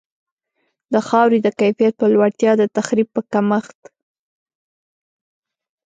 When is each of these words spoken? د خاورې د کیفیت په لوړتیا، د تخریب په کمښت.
د 0.93 0.95
خاورې 1.07 1.37
د 1.43 1.47
کیفیت 1.59 1.93
په 2.01 2.05
لوړتیا، 2.13 2.51
د 2.57 2.63
تخریب 2.77 3.07
په 3.15 3.21
کمښت. 3.31 3.79